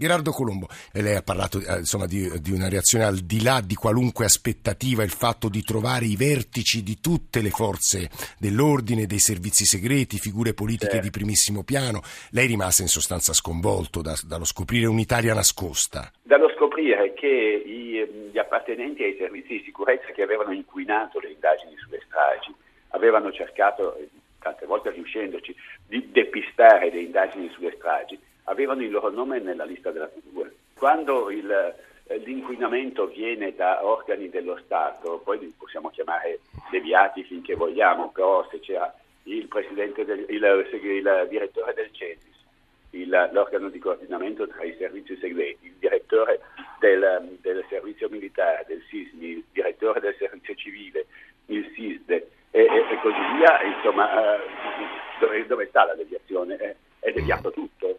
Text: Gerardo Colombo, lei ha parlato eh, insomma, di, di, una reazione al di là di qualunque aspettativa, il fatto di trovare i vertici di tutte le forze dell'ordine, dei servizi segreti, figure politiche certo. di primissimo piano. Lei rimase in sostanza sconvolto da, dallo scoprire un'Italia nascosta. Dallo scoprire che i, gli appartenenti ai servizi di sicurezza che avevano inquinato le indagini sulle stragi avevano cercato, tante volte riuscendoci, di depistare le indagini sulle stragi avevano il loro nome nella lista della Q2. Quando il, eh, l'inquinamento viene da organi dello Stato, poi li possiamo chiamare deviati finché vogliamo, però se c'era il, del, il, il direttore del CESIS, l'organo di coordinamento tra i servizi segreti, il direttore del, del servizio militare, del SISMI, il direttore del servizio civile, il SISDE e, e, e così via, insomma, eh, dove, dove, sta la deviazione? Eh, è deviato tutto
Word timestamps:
Gerardo 0.00 0.30
Colombo, 0.30 0.68
lei 0.92 1.16
ha 1.16 1.22
parlato 1.22 1.58
eh, 1.58 1.78
insomma, 1.78 2.06
di, 2.06 2.30
di, 2.40 2.52
una 2.52 2.68
reazione 2.68 3.02
al 3.02 3.18
di 3.18 3.42
là 3.42 3.60
di 3.60 3.74
qualunque 3.74 4.26
aspettativa, 4.26 5.02
il 5.02 5.10
fatto 5.10 5.48
di 5.48 5.60
trovare 5.62 6.04
i 6.04 6.14
vertici 6.14 6.84
di 6.84 7.00
tutte 7.00 7.42
le 7.42 7.50
forze 7.50 8.08
dell'ordine, 8.38 9.06
dei 9.06 9.18
servizi 9.18 9.64
segreti, 9.64 10.18
figure 10.18 10.54
politiche 10.54 11.02
certo. 11.02 11.04
di 11.04 11.10
primissimo 11.10 11.64
piano. 11.64 12.02
Lei 12.30 12.46
rimase 12.46 12.82
in 12.82 12.88
sostanza 12.88 13.32
sconvolto 13.32 14.00
da, 14.00 14.14
dallo 14.24 14.44
scoprire 14.44 14.86
un'Italia 14.86 15.34
nascosta. 15.34 16.12
Dallo 16.22 16.48
scoprire 16.54 17.12
che 17.14 17.26
i, 17.26 18.30
gli 18.30 18.38
appartenenti 18.38 19.02
ai 19.02 19.16
servizi 19.18 19.54
di 19.54 19.62
sicurezza 19.64 20.12
che 20.14 20.22
avevano 20.22 20.52
inquinato 20.52 21.18
le 21.18 21.32
indagini 21.32 21.74
sulle 21.76 22.00
stragi 22.06 22.54
avevano 22.90 23.32
cercato, 23.32 23.98
tante 24.38 24.64
volte 24.64 24.92
riuscendoci, 24.92 25.52
di 25.88 26.08
depistare 26.12 26.88
le 26.88 27.00
indagini 27.00 27.50
sulle 27.52 27.74
stragi 27.76 28.16
avevano 28.48 28.82
il 28.82 28.90
loro 28.90 29.10
nome 29.10 29.38
nella 29.38 29.64
lista 29.64 29.90
della 29.90 30.08
Q2. 30.08 30.50
Quando 30.74 31.30
il, 31.30 31.50
eh, 31.50 32.16
l'inquinamento 32.18 33.06
viene 33.06 33.54
da 33.54 33.84
organi 33.84 34.28
dello 34.28 34.58
Stato, 34.64 35.20
poi 35.22 35.38
li 35.38 35.54
possiamo 35.56 35.90
chiamare 35.90 36.40
deviati 36.70 37.22
finché 37.24 37.54
vogliamo, 37.54 38.10
però 38.10 38.46
se 38.50 38.60
c'era 38.60 38.92
il, 39.24 39.48
del, 39.74 40.24
il, 40.28 40.68
il 40.72 41.26
direttore 41.28 41.74
del 41.74 41.90
CESIS, 41.92 42.36
l'organo 43.32 43.68
di 43.68 43.78
coordinamento 43.78 44.46
tra 44.48 44.64
i 44.64 44.74
servizi 44.78 45.16
segreti, 45.18 45.66
il 45.66 45.74
direttore 45.78 46.40
del, 46.80 47.36
del 47.40 47.64
servizio 47.68 48.08
militare, 48.08 48.64
del 48.66 48.82
SISMI, 48.88 49.26
il 49.26 49.44
direttore 49.52 50.00
del 50.00 50.16
servizio 50.18 50.54
civile, 50.54 51.06
il 51.46 51.70
SISDE 51.74 52.30
e, 52.50 52.60
e, 52.60 52.64
e 52.64 53.00
così 53.02 53.18
via, 53.36 53.62
insomma, 53.62 54.36
eh, 54.36 54.40
dove, 55.20 55.46
dove, 55.46 55.66
sta 55.66 55.84
la 55.84 55.94
deviazione? 55.94 56.56
Eh, 56.56 56.76
è 57.00 57.12
deviato 57.12 57.50
tutto 57.50 57.98